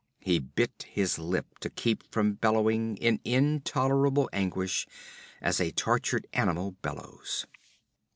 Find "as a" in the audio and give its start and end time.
5.39-5.69